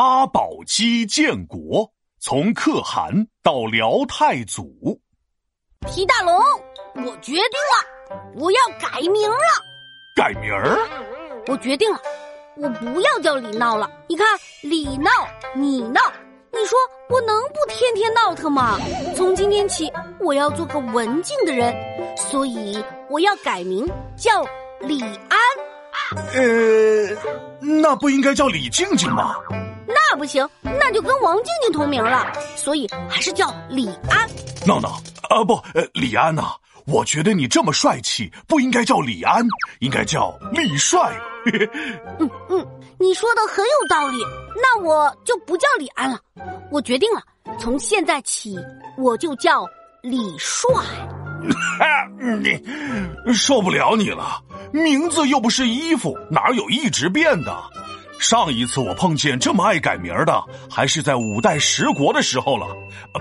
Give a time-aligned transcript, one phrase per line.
[0.00, 1.92] 阿保机建国，
[2.22, 4.98] 从可汗到辽太祖。
[5.86, 6.34] 皮大龙，
[7.04, 9.36] 我决定了，我要改名了。
[10.16, 10.78] 改名儿？
[11.48, 12.00] 我决定了，
[12.56, 13.90] 我不要叫李闹了。
[14.08, 14.26] 你看，
[14.62, 15.10] 李闹，
[15.54, 16.00] 你闹，
[16.50, 16.78] 你说
[17.10, 18.78] 我能不天天闹腾吗？
[19.14, 21.74] 从今天起，我要做个文静的人，
[22.16, 23.86] 所以我要改名
[24.16, 24.42] 叫
[24.80, 25.38] 李安。
[26.32, 27.14] 呃，
[27.60, 29.34] 那不应该叫李静静吗？
[30.20, 34.28] 那不行，那就跟王静静同名了，所以还是叫李安。
[34.66, 35.00] 闹闹
[35.30, 36.52] 啊，不，呃，李安呐，
[36.84, 39.42] 我觉得你这么帅气，不应该叫李安，
[39.78, 41.18] 应该叫李帅。
[42.20, 42.66] 嗯嗯，
[42.98, 44.18] 你说的很有道理，
[44.56, 46.20] 那我就不叫李安了，
[46.70, 47.22] 我决定了，
[47.58, 48.54] 从现在起
[48.98, 49.66] 我就叫
[50.02, 50.68] 李帅。
[53.24, 57.58] 你受不了你了，名字又不是衣服，哪有一直变的？
[58.20, 62.66] 上一次我碰见这么爱改名的，还是在五代十国的时候了。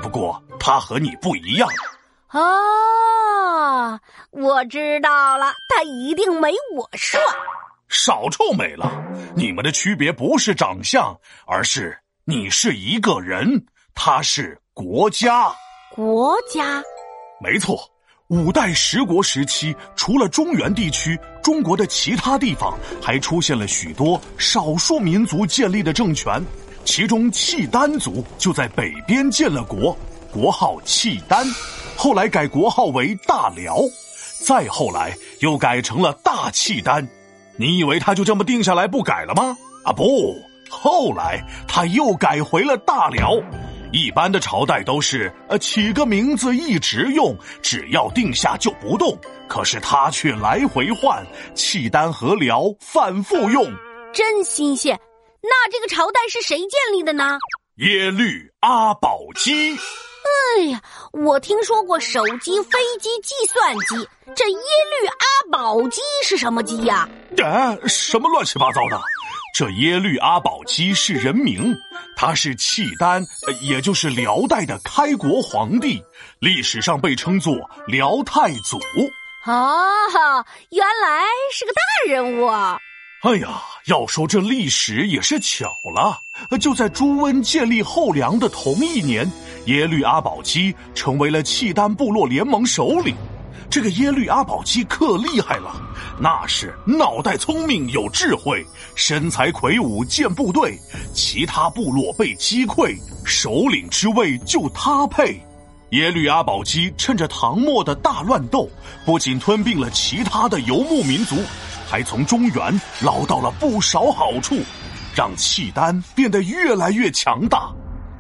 [0.04, 1.70] 不过他和你不一样。
[2.32, 3.98] 哦，
[4.32, 7.20] 我知道了，他一定没我帅。
[7.88, 8.92] 少臭美了！
[9.36, 15.50] 你们的区别不是长相，而是你是一个人，他是国家。
[15.96, 16.84] 国家，
[17.40, 17.80] 没错。
[18.30, 26.40] 五代十国时期，除了中原地区，中国的其他地方还出现了许多少数民族建立的政权。
[26.86, 29.98] 其中，契丹族就在北边建了国，
[30.32, 31.44] 国号契丹，
[31.98, 33.80] 后来改国号为大辽，
[34.46, 37.08] 再后来又改成了大契丹。
[37.56, 39.58] 你以为他就这么定下来不改了吗？
[39.84, 43.32] 啊，不，后来他又改回了大辽。
[43.92, 49.20] 一般的朝代都是呃起个名字一直用，只要定下就不动。
[49.48, 53.66] 可是他却来回换，契丹和辽反复用，
[54.14, 55.00] 真新鲜。
[55.42, 57.40] 那这个朝代是谁建立的呢？
[57.78, 59.76] 耶律阿保机。
[60.58, 67.10] 哎呀，我听说过手机、飞机、计算机，这耶律阿保机是什么机呀？
[67.44, 69.02] 啊，什么乱七八糟的？
[69.54, 71.76] 这耶律阿保机是人名。
[72.16, 73.26] 他是契丹，
[73.62, 76.04] 也就是辽代的开国皇帝，
[76.40, 78.78] 历史上被称作辽太祖。
[79.46, 81.24] 哦，原来
[81.54, 82.48] 是个大人物。
[83.22, 86.20] 哎呀，要说这历史也是巧了，
[86.58, 89.30] 就在朱温建立后梁的同一年，
[89.66, 93.16] 耶律阿保机成为了契丹部落联盟首领。
[93.70, 95.76] 这个耶律阿保机可厉害了，
[96.20, 98.66] 那是脑袋聪明有智慧，
[98.96, 100.78] 身材魁梧建部队，
[101.14, 105.40] 其他部落被击溃，首领之位就他配。
[105.92, 108.70] 耶律阿保机趁着唐末的大乱斗，
[109.06, 111.36] 不仅吞并了其他的游牧民族，
[111.88, 114.56] 还从中原捞到了不少好处，
[115.16, 117.72] 让契丹变得越来越强大。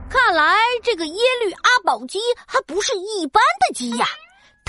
[0.09, 2.17] 看来这个耶律阿保机
[2.47, 4.07] 还不是一般的鸡呀。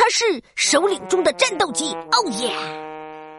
[0.01, 2.51] 他是首领中的战斗机，哦耶！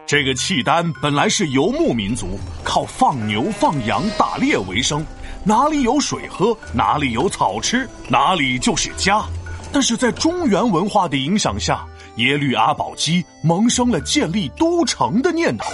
[0.05, 5.03] 这个契丹本来是游牧民族，靠放牛放羊打猎为生，
[5.43, 9.23] 哪里有水喝，哪里有草吃，哪里就是家。
[9.73, 11.83] 但是在中原文化的影响下，
[12.17, 15.65] 耶律阿保机萌生了建立都城的念头，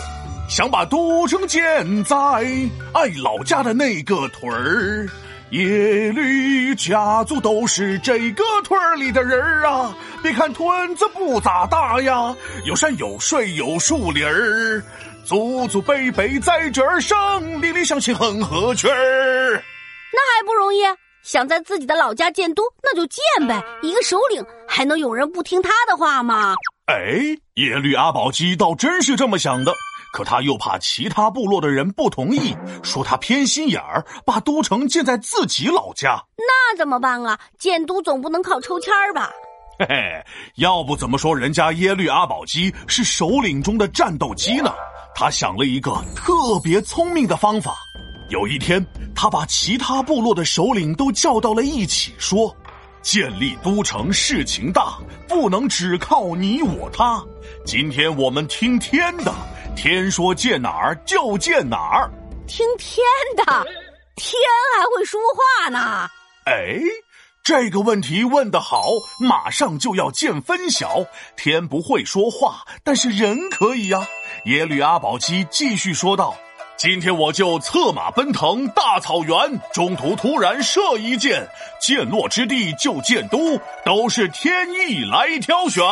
[0.47, 2.17] 想把都城建在
[2.93, 5.05] 爱老家的那个屯儿。
[5.51, 9.95] 耶律家族都是这个屯里的人儿啊！
[10.21, 12.35] 别看屯子不咋大呀，
[12.65, 14.83] 有山有水有树林儿，
[15.23, 19.51] 祖祖辈辈在这儿生，邻里乡亲很合群儿。
[20.13, 20.79] 那还不容易？
[21.23, 23.63] 想在自己的老家建都，那就建呗！
[23.81, 26.55] 一个首领还能有人不听他的话吗？
[26.87, 29.73] 哎，耶律阿保机倒真是这么想的。
[30.13, 36.23] 可他又怕其他部落的人不同意，说他偏心眼儿，把都城建在自己老家。
[36.38, 37.40] 那怎么办啊？
[37.59, 39.31] 建都总不能靠抽签儿吧？
[39.79, 40.25] 嘿嘿，
[40.56, 44.73] 要不怎么说人家耶律阿保机是首领中的战斗机呢？
[45.13, 47.75] 他想了一个特别聪明的方法。
[48.29, 48.84] 有一天，
[49.16, 52.56] 他把其他部落的首领都叫到了一起，说
[53.01, 57.24] ：“建立都城事情大，不能只靠你我他。
[57.65, 59.33] 今天我们听天的。”
[59.77, 62.09] 天说见哪儿就见哪儿，
[62.47, 63.44] 听天的，
[64.15, 64.33] 天
[64.75, 66.09] 还会说话呢。
[66.45, 66.79] 哎，
[67.44, 68.89] 这个问题问得好，
[69.19, 71.06] 马上就要见分晓。
[71.35, 74.07] 天不会说话，但是人可以呀。
[74.45, 76.35] 耶律阿保机继续说道
[76.75, 81.47] ：“今天我就策马奔腾大草原，中途突然射一箭，
[81.79, 85.83] 箭落之地就建都，都是天意来挑选。”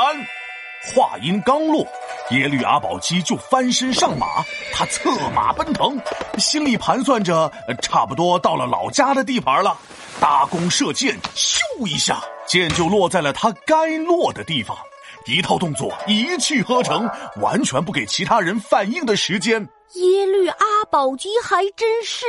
[0.93, 1.87] 话音刚落。
[2.31, 4.43] 耶律阿保机就翻身上马，
[4.73, 5.99] 他策马奔腾，
[6.39, 7.51] 心里盘算着，
[7.81, 9.77] 差不多到了老家的地盘了。
[10.19, 14.75] 搭弓射箭，咻一下，箭就落在了他该落的地方。
[15.27, 17.07] 一套动作一气呵成，
[17.41, 19.61] 完全不给其他人反应的时间。
[19.93, 22.25] 耶律阿保机还真是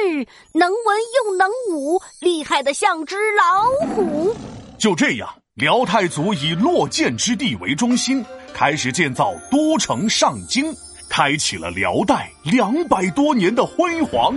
[0.52, 3.64] 能文又能武，厉害的像只老
[3.94, 4.37] 虎。
[4.78, 8.25] 就这样，辽太祖以落箭之地为中心，
[8.58, 10.75] 开始建造都城上京，
[11.11, 14.35] 开启了辽代两百多年的辉煌。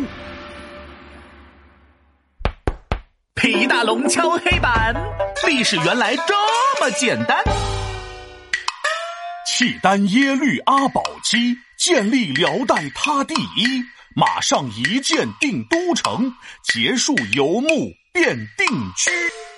[3.36, 4.94] 皮大龙敲黑板，
[5.48, 6.34] 历史原来这
[6.82, 7.42] 么简单。
[9.48, 13.82] 契丹耶律阿保机建立辽代，他第一，
[14.18, 16.36] 马上一箭定都城，
[16.66, 18.68] 结束游牧，变定
[18.98, 19.49] 居。